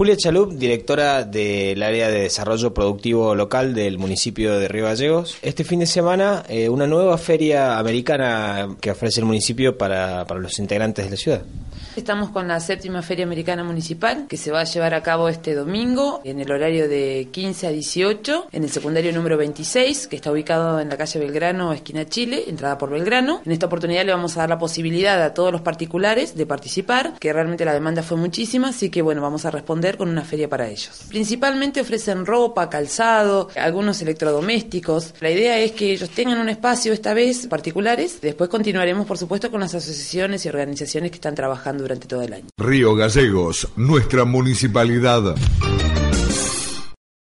Julia 0.00 0.16
Chalup, 0.16 0.52
directora 0.52 1.24
del 1.24 1.82
área 1.82 2.08
de 2.08 2.22
desarrollo 2.22 2.72
productivo 2.72 3.34
local 3.34 3.74
del 3.74 3.98
municipio 3.98 4.58
de 4.58 4.66
Río 4.66 4.86
Gallegos. 4.86 5.36
Este 5.42 5.62
fin 5.62 5.80
de 5.80 5.86
semana, 5.86 6.42
eh, 6.48 6.70
una 6.70 6.86
nueva 6.86 7.18
feria 7.18 7.78
americana 7.78 8.76
que 8.80 8.92
ofrece 8.92 9.20
el 9.20 9.26
municipio 9.26 9.76
para, 9.76 10.26
para 10.26 10.40
los 10.40 10.58
integrantes 10.58 11.04
de 11.04 11.10
la 11.10 11.16
ciudad. 11.18 11.42
Estamos 11.96 12.30
con 12.30 12.46
la 12.46 12.60
séptima 12.60 13.02
Feria 13.02 13.24
Americana 13.24 13.64
Municipal 13.64 14.26
que 14.28 14.36
se 14.36 14.52
va 14.52 14.60
a 14.60 14.64
llevar 14.64 14.94
a 14.94 15.02
cabo 15.02 15.28
este 15.28 15.54
domingo 15.54 16.20
en 16.24 16.38
el 16.38 16.50
horario 16.52 16.88
de 16.88 17.28
15 17.32 17.66
a 17.66 17.70
18 17.70 18.46
en 18.52 18.62
el 18.62 18.70
secundario 18.70 19.12
número 19.12 19.36
26 19.36 20.06
que 20.06 20.14
está 20.14 20.30
ubicado 20.30 20.78
en 20.78 20.88
la 20.88 20.96
calle 20.96 21.18
Belgrano, 21.18 21.72
esquina 21.72 22.06
Chile, 22.06 22.44
entrada 22.46 22.78
por 22.78 22.90
Belgrano. 22.90 23.42
En 23.44 23.50
esta 23.50 23.66
oportunidad 23.66 24.04
le 24.04 24.12
vamos 24.12 24.36
a 24.36 24.40
dar 24.40 24.48
la 24.50 24.58
posibilidad 24.58 25.20
a 25.20 25.34
todos 25.34 25.50
los 25.50 25.62
particulares 25.62 26.36
de 26.36 26.46
participar, 26.46 27.18
que 27.18 27.32
realmente 27.32 27.64
la 27.64 27.74
demanda 27.74 28.04
fue 28.04 28.16
muchísima, 28.16 28.68
así 28.68 28.88
que 28.88 29.02
bueno, 29.02 29.20
vamos 29.20 29.44
a 29.44 29.50
responder 29.50 29.89
con 29.96 30.08
una 30.08 30.22
feria 30.22 30.48
para 30.48 30.68
ellos. 30.68 31.02
Principalmente 31.08 31.80
ofrecen 31.80 32.26
ropa, 32.26 32.68
calzado, 32.68 33.48
algunos 33.56 34.00
electrodomésticos. 34.02 35.14
La 35.20 35.30
idea 35.30 35.58
es 35.58 35.72
que 35.72 35.92
ellos 35.92 36.10
tengan 36.10 36.38
un 36.38 36.48
espacio 36.48 36.92
esta 36.92 37.14
vez 37.14 37.46
particulares, 37.46 38.20
después 38.20 38.50
continuaremos 38.50 39.06
por 39.06 39.18
supuesto 39.18 39.50
con 39.50 39.60
las 39.60 39.74
asociaciones 39.74 40.44
y 40.44 40.48
organizaciones 40.48 41.10
que 41.10 41.16
están 41.16 41.34
trabajando 41.34 41.82
durante 41.82 42.06
todo 42.06 42.22
el 42.22 42.32
año. 42.32 42.46
Río 42.56 42.94
Gallegos, 42.94 43.68
nuestra 43.76 44.24
municipalidad. 44.24 45.34